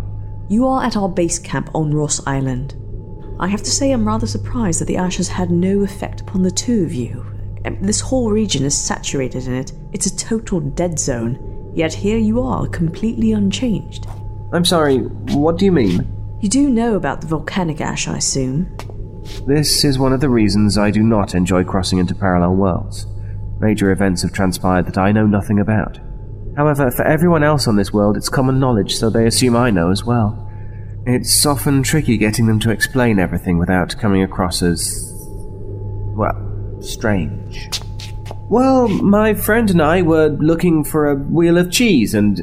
You 0.49 0.67
are 0.67 0.83
at 0.83 0.97
our 0.97 1.09
base 1.09 1.39
camp 1.39 1.69
on 1.73 1.93
Ross 1.93 2.25
Island. 2.27 2.75
I 3.39 3.47
have 3.47 3.63
to 3.63 3.71
say, 3.71 3.91
I'm 3.91 4.07
rather 4.07 4.27
surprised 4.27 4.79
that 4.79 4.85
the 4.85 4.97
ash 4.97 5.17
has 5.17 5.27
had 5.27 5.51
no 5.51 5.81
effect 5.81 6.21
upon 6.21 6.41
the 6.41 6.51
two 6.51 6.83
of 6.83 6.93
you. 6.93 7.25
Um, 7.65 7.77
this 7.81 7.99
whole 7.99 8.31
region 8.31 8.63
is 8.63 8.77
saturated 8.77 9.47
in 9.47 9.55
it. 9.55 9.73
It's 9.91 10.05
a 10.05 10.15
total 10.15 10.61
dead 10.61 10.97
zone. 10.97 11.71
Yet 11.75 11.93
here 11.93 12.17
you 12.17 12.41
are, 12.41 12.67
completely 12.67 13.33
unchanged. 13.33 14.07
I'm 14.53 14.63
sorry, 14.63 14.99
what 14.99 15.57
do 15.57 15.65
you 15.65 15.71
mean? 15.71 16.07
You 16.39 16.47
do 16.47 16.69
know 16.69 16.95
about 16.95 17.19
the 17.19 17.27
volcanic 17.27 17.81
ash, 17.81 18.07
I 18.07 18.17
assume. 18.17 18.77
This 19.45 19.83
is 19.83 19.99
one 19.99 20.13
of 20.13 20.21
the 20.21 20.29
reasons 20.29 20.77
I 20.77 20.91
do 20.91 21.03
not 21.03 21.35
enjoy 21.35 21.65
crossing 21.65 21.99
into 21.99 22.15
parallel 22.15 22.55
worlds. 22.55 23.07
Major 23.59 23.91
events 23.91 24.21
have 24.21 24.31
transpired 24.31 24.85
that 24.85 24.97
I 24.97 25.11
know 25.11 25.25
nothing 25.25 25.59
about. 25.59 25.99
However, 26.55 26.89
for 26.91 27.03
everyone 27.03 27.43
else 27.43 27.67
on 27.67 27.75
this 27.75 27.91
world, 27.91 28.15
it's 28.15 28.29
common 28.29 28.59
knowledge, 28.59 28.95
so 28.95 29.09
they 29.09 29.25
assume 29.25 29.57
I 29.57 29.71
know 29.71 29.91
as 29.91 30.05
well. 30.05 30.44
It's 31.07 31.45
often 31.45 31.83
tricky 31.83 32.17
getting 32.17 32.47
them 32.47 32.59
to 32.61 32.71
explain 32.71 33.19
everything 33.19 33.59
without 33.59 33.95
coming 33.97 34.23
across 34.23 34.63
as. 34.63 35.13
well, 36.15 36.77
strange. 36.81 37.69
Well, 38.49 38.87
my 38.87 39.33
friend 39.35 39.69
and 39.69 39.81
I 39.81 40.01
were 40.01 40.29
looking 40.29 40.83
for 40.83 41.09
a 41.09 41.15
wheel 41.15 41.57
of 41.57 41.71
cheese, 41.71 42.13
and. 42.13 42.37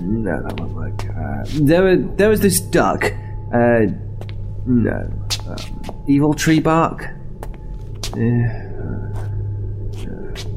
No, 0.00 0.42
that 0.42 0.58
won't 0.58 0.72
work. 0.72 1.04
Uh, 1.04 1.44
there, 1.64 1.82
were, 1.82 1.96
there 1.96 2.28
was 2.30 2.40
this 2.40 2.60
duck. 2.60 3.12
Uh, 3.52 3.86
no. 4.64 5.12
Um, 5.48 6.04
evil 6.06 6.32
tree 6.32 6.60
bark? 6.60 7.04
Uh, 8.14 8.18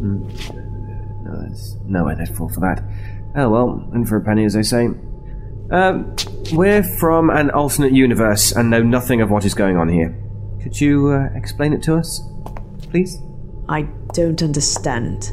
no, 0.02 1.42
there's 1.42 1.76
nowhere 1.86 2.16
they'd 2.16 2.36
fall 2.36 2.50
for 2.50 2.62
that. 2.62 2.82
Oh 3.36 3.50
well, 3.50 3.90
in 3.94 4.06
for 4.06 4.18
a 4.18 4.22
penny, 4.22 4.46
as 4.46 4.54
they 4.54 4.64
say. 4.64 4.88
Um, 5.72 6.16
we're 6.52 6.84
from 6.84 7.30
an 7.30 7.50
alternate 7.52 7.92
universe 7.92 8.52
and 8.52 8.70
know 8.70 8.84
nothing 8.84 9.22
of 9.22 9.32
what 9.32 9.46
is 9.46 9.54
going 9.54 9.78
on 9.78 9.90
here. 9.90 10.16
Could 10.62 10.80
you 10.80 11.10
uh, 11.10 11.30
explain 11.36 11.74
it 11.74 11.82
to 11.84 11.96
us, 11.96 12.22
please? 12.92 13.18
I 13.68 13.84
don't 14.14 14.42
understand. 14.44 15.32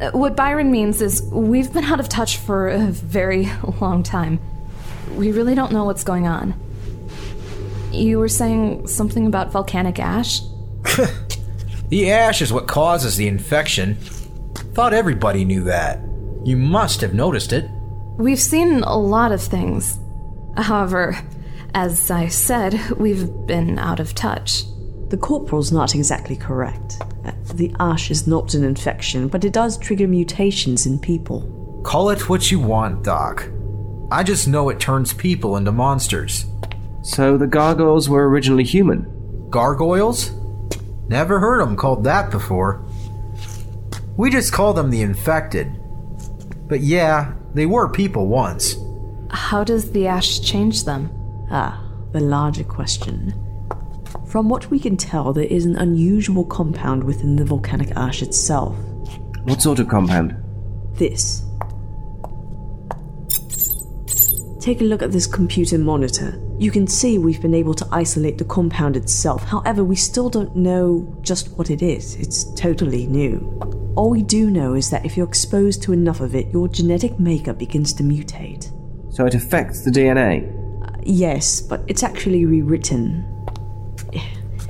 Uh, 0.00 0.10
what 0.12 0.36
Byron 0.36 0.70
means 0.70 1.00
is 1.00 1.22
we've 1.32 1.72
been 1.72 1.84
out 1.84 2.00
of 2.00 2.08
touch 2.08 2.38
for 2.38 2.68
a 2.68 2.86
very 2.86 3.48
long 3.80 4.02
time. 4.02 4.40
We 5.16 5.32
really 5.32 5.54
don't 5.54 5.72
know 5.72 5.84
what's 5.84 6.04
going 6.04 6.26
on. 6.26 6.54
You 7.92 8.18
were 8.18 8.28
saying 8.28 8.88
something 8.88 9.26
about 9.26 9.52
volcanic 9.52 9.98
ash? 9.98 10.40
the 11.88 12.10
ash 12.10 12.42
is 12.42 12.52
what 12.52 12.66
causes 12.66 13.16
the 13.16 13.28
infection. 13.28 13.94
Thought 14.74 14.92
everybody 14.92 15.44
knew 15.44 15.62
that. 15.64 16.00
You 16.44 16.56
must 16.56 17.00
have 17.00 17.14
noticed 17.14 17.52
it. 17.52 17.68
We've 18.16 18.40
seen 18.40 18.82
a 18.84 18.96
lot 18.96 19.32
of 19.32 19.42
things. 19.42 19.98
However, 20.56 21.18
as 21.74 22.12
I 22.12 22.28
said, 22.28 22.78
we've 22.96 23.28
been 23.46 23.76
out 23.78 23.98
of 23.98 24.14
touch. 24.14 24.62
The 25.08 25.16
corporal's 25.16 25.72
not 25.72 25.96
exactly 25.96 26.36
correct. 26.36 26.98
Uh, 27.24 27.32
the 27.54 27.74
ash 27.80 28.12
is 28.12 28.28
not 28.28 28.54
an 28.54 28.62
infection, 28.62 29.26
but 29.26 29.44
it 29.44 29.52
does 29.52 29.76
trigger 29.78 30.06
mutations 30.06 30.86
in 30.86 31.00
people. 31.00 31.82
Call 31.84 32.10
it 32.10 32.28
what 32.28 32.52
you 32.52 32.60
want, 32.60 33.02
Doc. 33.02 33.48
I 34.12 34.22
just 34.22 34.46
know 34.46 34.68
it 34.68 34.78
turns 34.78 35.12
people 35.12 35.56
into 35.56 35.72
monsters. 35.72 36.46
So 37.02 37.36
the 37.36 37.48
gargoyles 37.48 38.08
were 38.08 38.28
originally 38.28 38.64
human? 38.64 39.50
Gargoyles? 39.50 40.30
Never 41.08 41.40
heard 41.40 41.60
them 41.60 41.76
called 41.76 42.04
that 42.04 42.30
before. 42.30 42.84
We 44.16 44.30
just 44.30 44.52
call 44.52 44.72
them 44.72 44.90
the 44.90 45.02
infected. 45.02 45.72
But 46.68 46.80
yeah, 46.80 47.34
they 47.54 47.66
were 47.66 47.88
people 47.88 48.26
once. 48.26 48.76
How 49.30 49.64
does 49.64 49.92
the 49.92 50.06
ash 50.06 50.40
change 50.40 50.84
them? 50.84 51.10
Ah, 51.50 51.82
the 52.12 52.20
larger 52.20 52.64
question. 52.64 53.32
From 54.26 54.48
what 54.48 54.70
we 54.70 54.78
can 54.78 54.96
tell, 54.96 55.32
there 55.32 55.44
is 55.44 55.64
an 55.64 55.76
unusual 55.76 56.44
compound 56.44 57.04
within 57.04 57.36
the 57.36 57.44
volcanic 57.44 57.92
ash 57.96 58.22
itself. 58.22 58.76
What 59.44 59.62
sort 59.62 59.78
of 59.78 59.88
compound? 59.88 60.36
This. 60.94 61.42
Take 64.60 64.80
a 64.80 64.84
look 64.84 65.02
at 65.02 65.12
this 65.12 65.26
computer 65.26 65.78
monitor. 65.78 66.40
You 66.58 66.70
can 66.70 66.86
see 66.86 67.18
we've 67.18 67.42
been 67.42 67.54
able 67.54 67.74
to 67.74 67.86
isolate 67.92 68.38
the 68.38 68.44
compound 68.44 68.96
itself. 68.96 69.44
However, 69.44 69.84
we 69.84 69.96
still 69.96 70.30
don't 70.30 70.56
know 70.56 71.06
just 71.20 71.50
what 71.58 71.70
it 71.70 71.82
is. 71.82 72.16
It's 72.16 72.44
totally 72.54 73.06
new. 73.06 73.38
All 73.96 74.10
we 74.10 74.22
do 74.22 74.50
know 74.50 74.74
is 74.74 74.90
that 74.90 75.04
if 75.04 75.16
you're 75.16 75.26
exposed 75.26 75.82
to 75.84 75.92
enough 75.92 76.20
of 76.20 76.34
it, 76.34 76.48
your 76.52 76.66
genetic 76.66 77.20
makeup 77.20 77.58
begins 77.58 77.92
to 77.94 78.02
mutate. 78.02 78.72
So 79.14 79.24
it 79.24 79.34
affects 79.34 79.82
the 79.82 79.90
DNA? 79.90 80.50
Uh, 80.82 80.96
yes, 81.04 81.60
but 81.60 81.82
it's 81.86 82.02
actually 82.02 82.44
rewritten. 82.44 83.30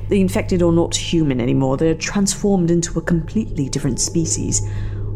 The 0.07 0.21
infected 0.21 0.61
are 0.61 0.71
not 0.71 0.95
human 0.95 1.41
anymore, 1.41 1.77
they're 1.77 1.95
transformed 1.95 2.69
into 2.69 2.99
a 2.99 3.01
completely 3.01 3.69
different 3.69 3.99
species. 3.99 4.61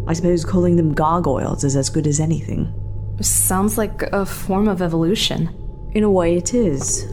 I 0.08 0.14
suppose 0.14 0.44
calling 0.44 0.76
them 0.76 0.96
gargoyles 0.96 1.64
is 1.64 1.76
as 1.76 1.92
good 1.92 2.08
as 2.08 2.20
anything. 2.20 2.74
Sounds 3.22 3.78
like 3.78 4.02
a 4.02 4.26
form 4.26 4.68
of 4.68 4.82
evolution. 4.82 5.56
In 5.92 6.04
a 6.04 6.10
way, 6.10 6.36
it 6.36 6.56
is. 6.56 7.06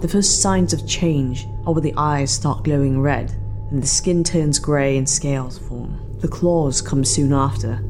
The 0.00 0.08
first 0.08 0.42
signs 0.42 0.72
of 0.72 0.88
change 0.88 1.46
are 1.64 1.72
where 1.72 1.82
the 1.82 1.94
eyes 1.96 2.32
start 2.32 2.64
glowing 2.64 3.00
red, 3.00 3.32
and 3.70 3.82
the 3.82 3.86
skin 3.86 4.24
turns 4.24 4.58
grey 4.58 4.96
and 4.96 5.08
scales 5.08 5.58
form. 5.58 6.00
The 6.20 6.28
claws 6.28 6.80
come 6.80 7.04
soon 7.04 7.32
after. 7.32 7.82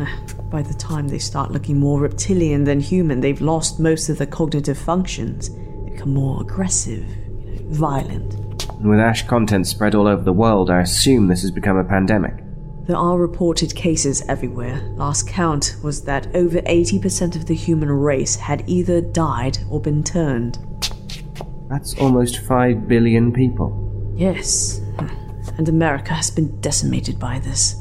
Ah, 0.00 0.22
by 0.50 0.62
the 0.62 0.74
time 0.74 1.08
they 1.08 1.18
start 1.18 1.50
looking 1.50 1.78
more 1.78 2.00
reptilian 2.00 2.64
than 2.64 2.80
human, 2.80 3.20
they've 3.20 3.40
lost 3.40 3.78
most 3.78 4.08
of 4.08 4.18
their 4.18 4.26
cognitive 4.26 4.78
functions. 4.78 5.50
They 5.50 5.90
become 5.90 6.14
more 6.14 6.40
aggressive, 6.40 7.06
you 7.08 7.60
know, 7.60 7.68
violent. 7.68 8.34
And 8.70 8.88
with 8.88 9.00
ash 9.00 9.26
content 9.26 9.66
spread 9.66 9.94
all 9.94 10.08
over 10.08 10.22
the 10.22 10.32
world, 10.32 10.70
I 10.70 10.80
assume 10.80 11.28
this 11.28 11.42
has 11.42 11.50
become 11.50 11.76
a 11.76 11.84
pandemic. 11.84 12.34
There 12.86 12.96
are 12.96 13.18
reported 13.18 13.74
cases 13.74 14.22
everywhere. 14.28 14.80
Last 14.96 15.26
count 15.26 15.76
was 15.82 16.02
that 16.02 16.34
over 16.34 16.60
80% 16.60 17.34
of 17.34 17.46
the 17.46 17.54
human 17.54 17.88
race 17.90 18.36
had 18.36 18.62
either 18.66 19.00
died 19.00 19.58
or 19.70 19.80
been 19.80 20.02
turned. 20.02 20.58
That's 21.70 21.94
almost 21.98 22.40
5 22.40 22.86
billion 22.86 23.32
people. 23.32 23.83
Yes, 24.16 24.80
and 25.58 25.68
America 25.68 26.14
has 26.14 26.30
been 26.30 26.60
decimated 26.60 27.18
by 27.18 27.40
this. 27.40 27.76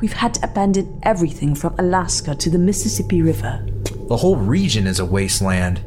We've 0.00 0.12
had 0.12 0.34
to 0.34 0.44
abandon 0.44 1.00
everything 1.02 1.54
from 1.54 1.74
Alaska 1.78 2.34
to 2.34 2.50
the 2.50 2.58
Mississippi 2.58 3.22
River. 3.22 3.66
The 4.08 4.16
whole 4.16 4.36
region 4.36 4.86
is 4.86 4.98
a 4.98 5.04
wasteland. 5.04 5.84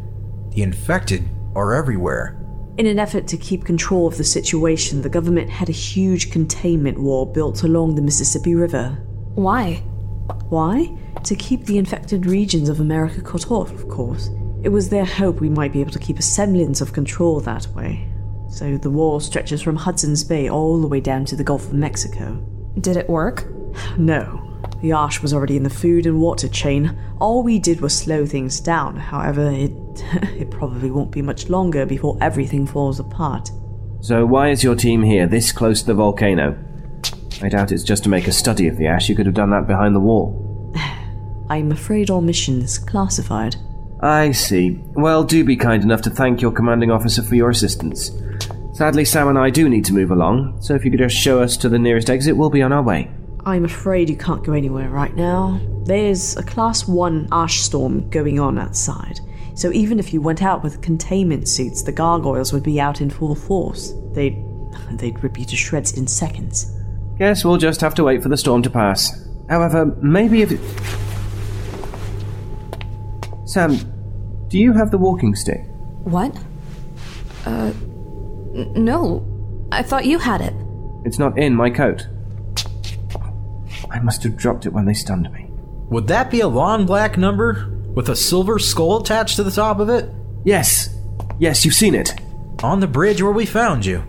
The 0.52 0.62
infected 0.62 1.28
are 1.56 1.74
everywhere. 1.74 2.40
In 2.78 2.88
an 2.88 2.98
effort 2.98 3.28
to 3.28 3.38
keep 3.38 3.66
control 3.66 4.08
of 4.08 4.18
the 4.18 4.24
situation, 4.24 5.02
the 5.02 5.10
government 5.10 5.50
had 5.50 5.70
a 5.70 5.74
huge 5.74 6.32
containment 6.32 7.00
wall 7.00 7.26
built 7.26 7.64
along 7.64 7.96
the 7.96 8.02
Mississippi 8.02 8.56
River. 8.56 8.98
Why? 9.36 9.84
Why? 10.50 10.98
To 11.24 11.36
keep 11.36 11.66
the 11.66 11.78
infected 11.78 12.26
regions 12.26 12.70
of 12.70 12.80
America 12.80 13.22
cut 13.22 13.52
off, 13.52 13.72
of 13.72 13.90
course. 13.90 14.30
It 14.64 14.70
was 14.70 14.90
their 14.90 15.06
hope 15.06 15.40
we 15.40 15.50
might 15.50 15.74
be 15.74 15.82
able 15.82 15.92
to 15.92 16.00
keep 16.00 16.18
a 16.18 16.24
semblance 16.24 16.82
of 16.82 16.94
control 16.94 17.40
that 17.42 17.68
way. 17.76 18.08
So 18.54 18.78
the 18.78 18.92
wall 18.92 19.20
stretches 19.20 19.64
from 19.64 19.76
Hudson's 19.76 20.24
Bay 20.24 20.48
all 20.48 20.80
the 20.80 20.88
way 20.88 21.00
down 21.00 21.26
to 21.26 21.36
the 21.36 21.44
Gulf 21.44 21.66
of 21.66 21.74
Mexico. 21.74 22.36
Did 22.80 22.98
it 22.98 23.10
work? 23.10 23.48
No. 23.98 24.48
The 24.84 24.92
ash 24.92 25.24
was 25.24 25.34
already 25.34 25.58
in 25.58 25.64
the 25.64 25.72
food 25.72 26.06
and 26.06 26.22
water 26.22 26.48
chain. 26.48 26.96
All 27.20 27.42
we 27.42 27.58
did 27.58 27.82
was 27.82 27.98
slow 27.98 28.28
things 28.28 28.60
down. 28.60 28.96
However, 28.96 29.50
it 29.50 29.72
it 30.38 30.52
probably 30.52 30.92
won't 30.92 31.10
be 31.10 31.24
much 31.24 31.50
longer 31.50 31.88
before 31.88 32.16
everything 32.22 32.68
falls 32.68 33.00
apart. 33.00 33.50
So, 34.02 34.24
why 34.24 34.50
is 34.50 34.64
your 34.64 34.76
team 34.76 35.02
here, 35.02 35.26
this 35.26 35.52
close 35.52 35.82
to 35.82 35.88
the 35.88 35.96
volcano? 35.96 36.56
I 37.42 37.50
doubt 37.50 37.72
it's 37.72 37.84
just 37.84 38.04
to 38.04 38.10
make 38.10 38.28
a 38.28 38.32
study 38.32 38.68
of 38.68 38.78
the 38.78 38.86
ash. 38.86 39.10
You 39.10 39.16
could 39.16 39.26
have 39.26 39.34
done 39.34 39.50
that 39.50 39.66
behind 39.66 39.96
the 39.96 40.00
wall. 40.00 40.72
I'm 41.50 41.72
afraid 41.72 42.12
our 42.12 42.22
mission 42.22 42.62
is 42.62 42.78
classified. 42.78 43.56
I 44.00 44.32
see. 44.32 44.80
Well, 44.94 45.24
do 45.24 45.44
be 45.44 45.56
kind 45.56 45.82
enough 45.82 46.04
to 46.04 46.12
thank 46.12 46.40
your 46.40 46.52
commanding 46.52 46.92
officer 46.92 47.24
for 47.24 47.34
your 47.34 47.50
assistance. 47.50 48.12
Sadly, 48.74 49.06
Sam 49.06 49.28
and 49.28 49.38
I 49.38 49.52
do 49.52 49.70
need 49.70 49.86
to 49.86 49.94
move 49.94 50.10
along, 50.10 50.60
so 50.60 50.74
if 50.74 50.84
you 50.84 50.90
could 50.90 51.00
just 51.00 51.16
show 51.16 51.40
us 51.40 51.56
to 51.58 51.70
the 51.70 51.78
nearest 51.78 52.10
exit, 52.10 52.36
we'll 52.36 52.50
be 52.50 52.64
on 52.64 52.74
our 52.74 52.82
way. 52.82 53.10
I'm 53.46 53.66
afraid 53.66 54.10
you 54.10 54.18
can't 54.18 54.44
go 54.44 54.54
anywhere 54.54 54.90
right 54.90 55.16
now. 55.16 55.62
There's 55.86 56.36
a 56.38 56.44
Class 56.44 56.88
1 56.88 57.28
ash 57.32 57.60
storm 57.60 58.10
going 58.10 58.40
on 58.40 58.58
outside, 58.58 59.20
so 59.54 59.72
even 59.72 60.00
if 60.00 60.12
you 60.12 60.22
went 60.22 60.42
out 60.42 60.64
with 60.64 60.82
containment 60.82 61.48
suits, 61.48 61.84
the 61.84 61.92
gargoyles 61.92 62.52
would 62.52 62.64
be 62.64 62.82
out 62.82 63.00
in 63.00 63.12
full 63.12 63.36
force. 63.36 63.94
They'd. 64.12 64.44
they'd 64.94 65.24
rip 65.24 65.38
you 65.38 65.46
to 65.46 65.56
shreds 65.56 65.96
in 65.96 66.08
seconds. 66.08 66.76
Guess 67.20 67.46
we'll 67.46 67.58
just 67.58 67.80
have 67.82 67.94
to 67.96 68.04
wait 68.04 68.24
for 68.24 68.30
the 68.30 68.38
storm 68.38 68.64
to 68.64 68.72
pass. 68.72 69.28
However, 69.50 69.86
maybe 70.02 70.42
if. 70.42 70.52
It... 70.52 70.60
Sam, 73.46 73.78
do 74.48 74.58
you 74.58 74.74
have 74.74 74.90
the 74.90 74.98
walking 74.98 75.36
stick? 75.36 75.64
What? 76.06 76.36
Uh. 77.46 77.72
N- 78.56 78.72
no. 78.76 79.26
I 79.72 79.84
thought 79.84 80.06
you 80.06 80.20
had 80.20 80.42
it. 80.42 80.54
It's 81.06 81.20
not 81.20 81.38
in 81.38 81.56
my 81.56 81.70
coat. 81.70 82.08
I 83.92 84.00
must 84.00 84.24
have 84.24 84.38
dropped 84.38 84.66
it 84.66 84.74
when 84.74 84.86
they 84.86 84.94
stunned 84.94 85.32
me. 85.32 85.48
Would 85.90 86.08
that 86.08 86.32
be 86.32 86.40
a 86.42 86.48
long 86.48 86.86
black 86.86 87.18
number 87.18 87.70
with 87.94 88.10
a 88.10 88.16
silver 88.16 88.58
skull 88.60 89.02
attached 89.02 89.36
to 89.36 89.44
the 89.44 89.52
top 89.52 89.80
of 89.80 89.90
it? 89.90 90.10
Yes. 90.44 90.90
Yes, 91.40 91.64
you've 91.66 91.74
seen 91.76 91.94
it. 91.96 92.14
On 92.64 92.80
the 92.80 92.88
bridge 92.88 93.22
where 93.22 93.32
we 93.32 93.46
found 93.46 93.86
you. 93.86 94.04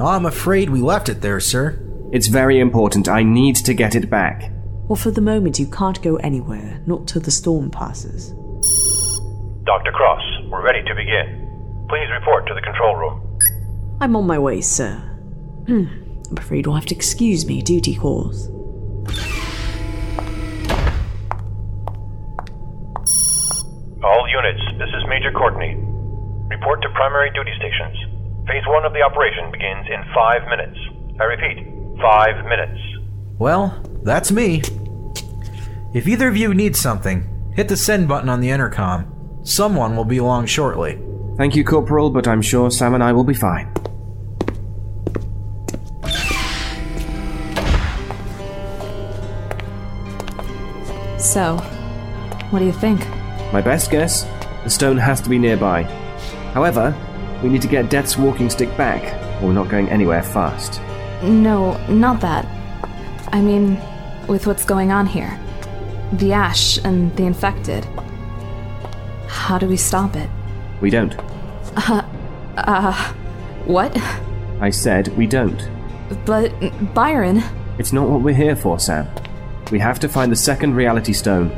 I'm 0.00 0.26
afraid 0.26 0.70
we 0.70 0.80
left 0.80 1.08
it 1.08 1.20
there, 1.20 1.38
sir. 1.40 1.78
It's 2.12 2.26
very 2.28 2.58
important. 2.58 3.08
I 3.08 3.22
need 3.22 3.56
to 3.56 3.74
get 3.74 3.94
it 3.94 4.10
back. 4.10 4.50
Well, 4.88 4.96
for 4.96 5.10
the 5.10 5.20
moment, 5.20 5.58
you 5.58 5.66
can't 5.66 6.02
go 6.02 6.16
anywhere, 6.16 6.82
not 6.86 7.06
till 7.06 7.22
the 7.22 7.30
storm 7.30 7.70
passes. 7.70 8.30
Dr. 9.64 9.92
Cross, 9.92 10.22
we're 10.50 10.62
ready 10.64 10.82
to 10.82 10.94
begin. 10.94 11.86
Please 11.88 12.08
report 12.18 12.46
to 12.48 12.54
the 12.54 12.60
control 12.60 12.96
room. 12.96 13.31
I'm 14.02 14.16
on 14.16 14.26
my 14.26 14.36
way, 14.36 14.60
sir. 14.60 14.96
Hmm. 15.68 15.86
I'm 16.28 16.36
afraid 16.36 16.66
you'll 16.66 16.74
have 16.74 16.86
to 16.86 16.94
excuse 16.94 17.46
me, 17.46 17.62
duty 17.62 17.94
calls. 17.94 18.48
All 24.02 24.26
units, 24.28 24.60
this 24.76 24.88
is 24.88 25.04
Major 25.08 25.30
Courtney. 25.30 25.76
Report 26.50 26.82
to 26.82 26.88
primary 26.96 27.30
duty 27.30 27.52
stations. 27.56 27.96
Phase 28.48 28.64
one 28.66 28.84
of 28.84 28.92
the 28.92 29.02
operation 29.02 29.52
begins 29.52 29.86
in 29.86 30.02
five 30.12 30.48
minutes. 30.48 30.76
I 31.20 31.22
repeat, 31.22 31.64
five 32.02 32.44
minutes. 32.46 32.80
Well, 33.38 33.80
that's 34.02 34.32
me. 34.32 34.62
If 35.94 36.08
either 36.08 36.26
of 36.26 36.36
you 36.36 36.54
need 36.54 36.74
something, 36.74 37.52
hit 37.54 37.68
the 37.68 37.76
send 37.76 38.08
button 38.08 38.28
on 38.28 38.40
the 38.40 38.50
intercom. 38.50 39.40
Someone 39.44 39.94
will 39.96 40.04
be 40.04 40.18
along 40.18 40.46
shortly. 40.46 41.00
Thank 41.36 41.54
you, 41.54 41.62
Corporal, 41.62 42.10
but 42.10 42.26
I'm 42.26 42.42
sure 42.42 42.68
Sam 42.68 42.94
and 42.94 43.04
I 43.04 43.12
will 43.12 43.22
be 43.22 43.34
fine. 43.34 43.72
So, 51.32 51.56
what 52.50 52.58
do 52.58 52.66
you 52.66 52.72
think? 52.72 53.00
My 53.54 53.62
best 53.62 53.90
guess 53.90 54.24
the 54.64 54.68
stone 54.68 54.98
has 54.98 55.18
to 55.22 55.30
be 55.30 55.38
nearby. 55.38 55.84
However, 56.52 56.94
we 57.42 57.48
need 57.48 57.62
to 57.62 57.68
get 57.68 57.88
Death's 57.88 58.18
walking 58.18 58.50
stick 58.50 58.68
back, 58.76 59.02
or 59.40 59.46
we're 59.46 59.54
not 59.54 59.70
going 59.70 59.88
anywhere 59.88 60.22
fast. 60.22 60.78
No, 61.22 61.78
not 61.88 62.20
that. 62.20 62.44
I 63.32 63.40
mean, 63.40 63.80
with 64.28 64.46
what's 64.46 64.66
going 64.66 64.92
on 64.92 65.06
here 65.06 65.38
the 66.12 66.34
ash 66.34 66.76
and 66.84 67.16
the 67.16 67.24
infected. 67.24 67.86
How 69.26 69.56
do 69.56 69.66
we 69.66 69.78
stop 69.78 70.14
it? 70.14 70.28
We 70.82 70.90
don't. 70.90 71.16
Uh, 71.74 72.02
uh, 72.58 73.14
what? 73.64 73.96
I 74.60 74.68
said 74.68 75.08
we 75.16 75.26
don't. 75.26 75.66
But, 76.26 76.52
Byron, 76.92 77.42
It's 77.78 77.94
not 77.94 78.10
what 78.10 78.20
we're 78.20 78.34
here 78.34 78.54
for, 78.54 78.78
Sam. 78.78 79.08
We 79.70 79.78
have 79.78 79.98
to 80.00 80.08
find 80.08 80.30
the 80.30 80.36
second 80.36 80.74
reality 80.74 81.12
stone. 81.12 81.48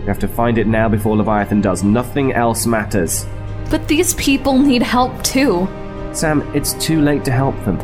We 0.00 0.06
have 0.06 0.18
to 0.18 0.28
find 0.28 0.58
it 0.58 0.66
now 0.66 0.88
before 0.88 1.16
Leviathan 1.16 1.60
does. 1.60 1.82
Nothing 1.82 2.32
else 2.32 2.66
matters. 2.66 3.24
but 3.70 3.88
these 3.88 4.12
people 4.14 4.58
need 4.58 4.82
help 4.82 5.22
too. 5.22 5.66
Sam, 6.12 6.42
it's 6.54 6.74
too 6.74 7.00
late 7.00 7.24
to 7.24 7.32
help 7.32 7.54
them. 7.64 7.78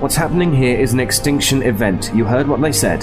What's 0.00 0.16
happening 0.16 0.52
here 0.52 0.76
is 0.76 0.92
an 0.92 0.98
extinction 1.00 1.62
event. 1.62 2.10
You 2.14 2.24
heard 2.24 2.48
what 2.48 2.60
they 2.60 2.72
said. 2.72 3.02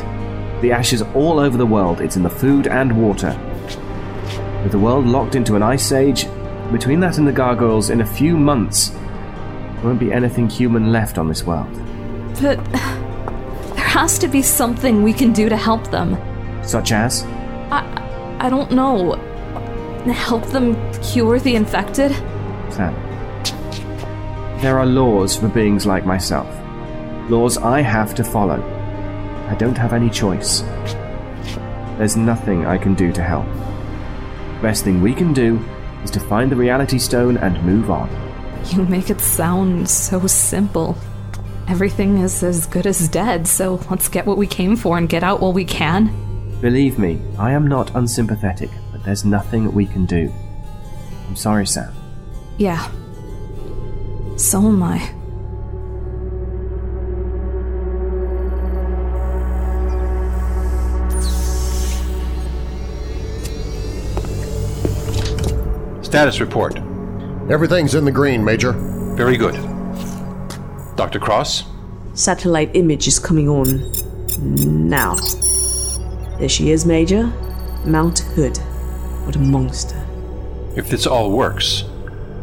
The 0.62 0.74
ash 0.74 0.92
is 0.92 1.02
all 1.16 1.40
over 1.40 1.58
the 1.58 1.66
world, 1.66 2.02
it's 2.02 2.18
in 2.18 2.24
the 2.24 2.30
food 2.30 2.68
and 2.68 3.02
water. 3.02 3.32
With 4.64 4.74
the 4.74 4.80
world 4.80 5.06
locked 5.06 5.36
into 5.36 5.56
an 5.56 5.64
ice 5.64 5.92
age, 5.94 6.28
between 6.72 7.00
that 7.00 7.18
and 7.18 7.26
the 7.28 7.32
gargoyles, 7.32 7.90
in 7.90 8.02
a 8.02 8.06
few 8.06 8.38
months, 8.38 8.90
there 8.90 9.84
won't 9.86 10.00
be 10.00 10.12
anything 10.12 10.50
human 10.50 10.92
left 10.92 11.18
on 11.18 11.28
this 11.30 11.44
world. 11.46 11.72
But 12.42 12.60
has 14.02 14.18
to 14.18 14.28
be 14.28 14.42
something 14.42 15.04
we 15.04 15.14
can 15.14 15.32
do 15.32 15.48
to 15.48 15.56
help 15.56 15.92
them. 15.92 16.18
Such 16.64 16.92
as? 16.92 17.22
I, 17.70 17.82
I 18.40 18.50
don't 18.50 18.72
know. 18.72 19.14
Help 20.12 20.44
them 20.48 20.74
cure 21.04 21.40
the 21.40 21.56
infected? 21.56 22.12
Sam. 22.72 22.96
There 24.60 24.80
are 24.80 24.88
laws 24.88 25.38
for 25.38 25.50
beings 25.50 25.86
like 25.86 26.04
myself. 26.04 26.50
Laws 27.30 27.60
I 27.60 27.82
have 27.82 28.16
to 28.16 28.24
follow. 28.24 28.60
I 29.48 29.54
don't 29.54 29.78
have 29.78 29.94
any 29.94 30.10
choice. 30.10 30.62
There's 32.00 32.18
nothing 32.18 32.66
I 32.66 32.80
can 32.80 32.96
do 32.96 33.12
to 33.12 33.22
help. 33.22 33.46
Best 34.64 34.84
thing 34.84 35.04
we 35.04 35.14
can 35.14 35.32
do 35.32 35.64
is 36.04 36.10
to 36.10 36.20
find 36.20 36.52
the 36.52 36.56
reality 36.56 36.98
stone 36.98 37.38
and 37.38 37.64
move 37.64 37.92
on. 37.92 38.10
You 38.66 38.82
make 38.82 39.12
it 39.12 39.22
sound 39.22 39.88
so 39.88 40.26
simple. 40.26 40.98
Everything 41.72 42.18
is 42.18 42.44
as 42.44 42.66
good 42.66 42.86
as 42.86 43.08
dead, 43.08 43.48
so 43.48 43.80
let's 43.90 44.10
get 44.10 44.26
what 44.26 44.38
we 44.38 44.46
came 44.46 44.76
for 44.76 44.98
and 44.98 45.08
get 45.08 45.24
out 45.24 45.40
while 45.40 45.54
we 45.54 45.64
can. 45.64 46.12
Believe 46.60 47.00
me, 47.00 47.22
I 47.40 47.54
am 47.54 47.66
not 47.66 47.96
unsympathetic, 47.96 48.70
but 48.92 49.06
there's 49.06 49.24
nothing 49.24 49.72
we 49.72 49.86
can 49.86 50.06
do. 50.06 50.34
I'm 51.30 51.38
sorry, 51.38 51.66
Sam. 51.66 51.94
Yeah. 52.58 52.92
So 54.36 54.68
am 54.68 54.84
I. 54.84 55.00
Status 66.04 66.42
report. 66.42 66.76
Everything's 67.50 67.96
in 67.96 68.04
the 68.04 68.12
green, 68.12 68.44
Major. 68.44 68.74
Very 69.16 69.38
good. 69.38 69.71
Dr. 70.95 71.19
Cross? 71.19 71.63
Satellite 72.13 72.75
image 72.75 73.08
is 73.08 73.19
coming 73.19 73.47
on. 73.47 73.91
Now. 74.89 75.15
There 76.38 76.49
she 76.49 76.71
is, 76.71 76.86
Major. 76.86 77.32
Mount 77.86 78.19
Hood. 78.19 78.58
What 79.25 79.36
a 79.36 79.39
monster. 79.39 79.97
If 80.75 80.89
this 80.89 81.06
all 81.06 81.32
works, 81.32 81.84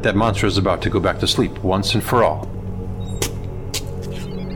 that 0.02 0.14
monster 0.16 0.46
is 0.46 0.58
about 0.58 0.80
to 0.82 0.90
go 0.90 1.00
back 1.00 1.18
to 1.20 1.26
sleep 1.26 1.58
once 1.64 1.94
and 1.94 2.02
for 2.02 2.24
all. 2.24 2.48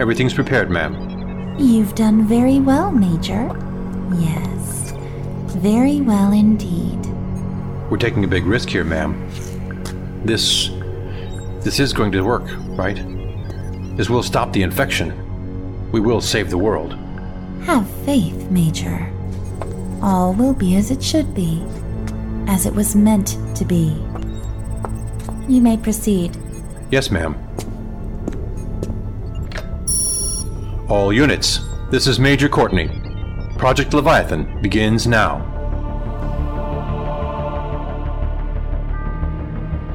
Everything's 0.01 0.35
prepared, 0.35 0.71
ma'am. 0.71 1.57
You've 1.59 1.95
done 1.95 2.27
very 2.27 2.61
well, 2.61 2.91
Major. 2.91 3.47
Yes, 4.19 4.93
very 5.59 6.01
well 6.01 6.33
indeed. 6.33 6.99
We're 7.91 7.99
taking 7.99 8.25
a 8.25 8.29
big 8.29 8.47
risk 8.47 8.69
here, 8.69 8.85
ma'am. 8.85 9.29
This. 10.25 10.71
This 11.61 11.79
is 11.79 11.93
going 11.93 12.11
to 12.13 12.23
work, 12.23 12.45
right? 12.77 12.99
This 13.97 14.09
will 14.09 14.23
stop 14.23 14.53
the 14.53 14.63
infection. 14.63 15.91
We 15.93 16.01
will 16.01 16.21
save 16.21 16.51
the 16.51 16.59
world. 16.59 16.97
Have 17.65 17.89
faith, 18.05 18.51
Major. 18.51 19.13
All 20.03 20.33
will 20.33 20.55
be 20.55 20.77
as 20.77 20.91
it 20.91 21.03
should 21.03 21.35
be, 21.35 21.63
as 22.49 22.67
it 22.67 22.75
was 22.75 22.97
meant 22.97 23.37
to 23.57 23.65
be. 23.65 23.97
You 25.49 25.61
may 25.61 25.77
proceed. 25.77 26.37
Yes, 26.91 27.11
ma'am. 27.11 27.37
All 30.89 31.13
units, 31.13 31.61
this 31.91 32.07
is 32.07 32.19
Major 32.19 32.49
Courtney. 32.49 32.89
Project 33.59 33.95
Leviathan 33.95 34.61
begins 34.63 35.07
now. 35.07 35.52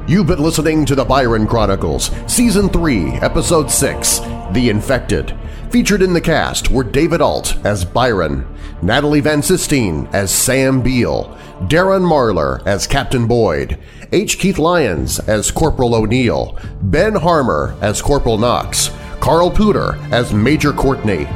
You've 0.08 0.26
been 0.26 0.42
listening 0.42 0.86
to 0.86 0.94
the 0.94 1.04
Byron 1.04 1.46
Chronicles, 1.46 2.10
Season 2.26 2.70
3, 2.70 3.16
Episode 3.16 3.70
6, 3.70 4.20
The 4.52 4.70
Infected. 4.70 5.36
Featured 5.68 6.00
in 6.00 6.14
the 6.14 6.20
cast 6.22 6.70
were 6.70 6.82
David 6.82 7.20
Ault 7.20 7.58
as 7.62 7.84
Byron, 7.84 8.48
Natalie 8.80 9.20
Van 9.20 9.42
Sistine 9.42 10.08
as 10.14 10.30
Sam 10.30 10.80
Beale, 10.80 11.36
Darren 11.64 12.08
Marlar 12.08 12.66
as 12.66 12.86
Captain 12.86 13.26
Boyd, 13.26 13.78
H. 14.10 14.38
Keith 14.38 14.56
Lyons 14.56 15.18
as 15.18 15.50
Corporal 15.50 15.94
O'Neill, 15.94 16.58
Ben 16.80 17.14
Harmer 17.14 17.76
as 17.82 18.00
Corporal 18.00 18.38
Knox, 18.38 18.90
Carl 19.20 19.50
Pooter 19.50 19.98
as 20.10 20.32
Major 20.32 20.72
Courtney, 20.72 21.26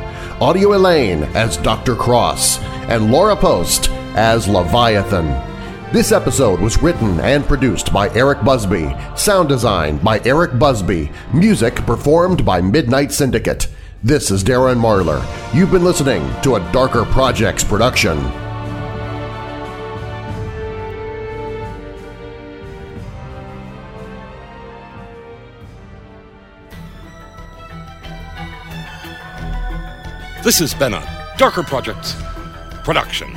Audio 0.41 0.73
Elaine 0.75 1.25
as 1.35 1.59
Dr. 1.59 1.95
Cross, 1.95 2.59
and 2.89 3.13
Laura 3.13 3.37
Post 3.37 3.91
as 4.17 4.49
Leviathan. 4.49 5.52
This 5.93 6.11
episode 6.11 6.59
was 6.59 6.83
written 6.83 7.21
and 7.21 7.45
produced 7.45 7.93
by 7.93 8.09
Eric 8.15 8.43
Busby, 8.43 8.97
sound 9.15 9.51
design 9.51 9.99
by 9.99 10.21
Eric 10.21 10.59
Busby, 10.59 11.13
music 11.35 11.75
performed 11.75 12.47
by 12.47 12.63
Midnight 12.63 13.13
Syndicate. 13.13 13.69
This 14.03 14.31
is 14.31 14.43
Darren 14.43 14.81
Marlar. 14.81 15.23
You've 15.55 15.71
been 15.71 15.85
listening 15.85 16.27
to 16.45 16.55
a 16.55 16.73
Darker 16.73 17.05
Projects 17.05 17.63
production. 17.63 18.17
This 30.43 30.59
has 30.59 30.73
been 30.73 30.95
a 30.95 31.35
Darker 31.37 31.63
Projects 31.63 32.17
production. 32.83 33.37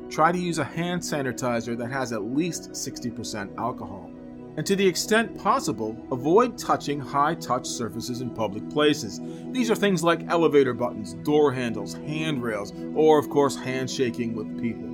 try 0.11 0.31
to 0.31 0.37
use 0.37 0.59
a 0.59 0.63
hand 0.63 1.01
sanitizer 1.01 1.77
that 1.77 1.89
has 1.89 2.11
at 2.11 2.23
least 2.23 2.71
60% 2.71 3.57
alcohol. 3.57 4.11
And 4.57 4.65
to 4.65 4.75
the 4.75 4.85
extent 4.85 5.37
possible, 5.37 5.95
avoid 6.11 6.57
touching 6.57 6.99
high 6.99 7.35
touch 7.35 7.65
surfaces 7.65 8.19
in 8.19 8.29
public 8.29 8.69
places. 8.69 9.21
These 9.51 9.71
are 9.71 9.75
things 9.75 10.03
like 10.03 10.27
elevator 10.27 10.73
buttons, 10.73 11.13
door 11.13 11.53
handles, 11.53 11.93
handrails, 11.93 12.73
or 12.93 13.17
of 13.17 13.29
course 13.29 13.55
handshaking 13.55 14.35
with 14.35 14.61
people. 14.61 14.89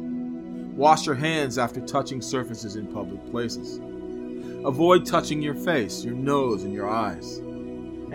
Wash 0.76 1.08
your 1.08 1.16
hands 1.16 1.58
after 1.58 1.82
touching 1.82 2.22
surfaces 2.22 2.76
in 2.76 2.86
public 2.86 3.32
places. 3.32 3.80
Avoid 4.64 5.08
touching 5.08 5.42
your 5.42 5.56
face, 5.56 6.06
your 6.06 6.14
nose, 6.14 6.62
and 6.62 6.72
your 6.72 6.88
eyes. 6.88 7.42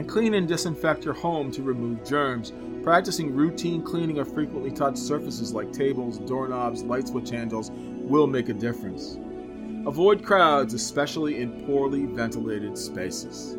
And 0.02 0.10
clean 0.10 0.34
and 0.34 0.48
disinfect 0.48 1.04
your 1.04 1.14
home 1.14 1.52
to 1.52 1.62
remove 1.62 2.04
germs, 2.04 2.52
practicing 2.82 3.36
routine 3.36 3.82
cleaning 3.82 4.18
of 4.18 4.34
frequently 4.34 4.72
touched 4.72 4.98
surfaces 4.98 5.52
like 5.54 5.72
tables, 5.72 6.18
doorknobs, 6.18 6.82
light 6.82 7.06
switch 7.06 7.30
handles 7.30 7.70
will 7.72 8.26
make 8.26 8.48
a 8.48 8.52
difference. 8.52 9.16
Avoid 9.86 10.24
crowds, 10.24 10.74
especially 10.74 11.40
in 11.40 11.64
poorly 11.66 12.06
ventilated 12.06 12.76
spaces. 12.76 13.56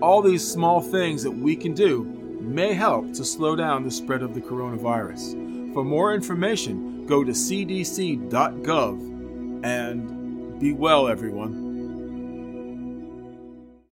All 0.00 0.22
these 0.22 0.48
small 0.48 0.80
things 0.80 1.24
that 1.24 1.32
we 1.32 1.56
can 1.56 1.74
do 1.74 2.04
may 2.40 2.72
help 2.72 3.12
to 3.14 3.24
slow 3.24 3.56
down 3.56 3.82
the 3.82 3.90
spread 3.90 4.22
of 4.22 4.32
the 4.32 4.40
coronavirus. 4.40 5.74
For 5.74 5.82
more 5.82 6.14
information, 6.14 7.04
go 7.06 7.24
to 7.24 7.32
cdc.gov 7.32 8.30
and 9.64 10.60
be 10.60 10.72
well, 10.72 11.08
everyone. 11.08 11.59